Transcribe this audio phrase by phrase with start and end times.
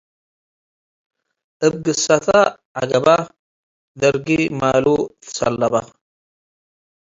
[1.65, 2.27] “እብ ግሰተ
[2.79, 3.07] ዐገበ፡
[4.01, 4.27] ደርጊ
[4.59, 4.85] ማሉ
[5.23, 5.73] ትሰለበ””